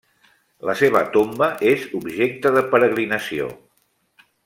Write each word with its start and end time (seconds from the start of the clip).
La 0.69 0.73
seva 0.79 1.01
tomba 1.17 1.51
és 1.73 1.85
objecte 2.01 2.53
de 2.59 2.65
peregrinació. 2.75 3.55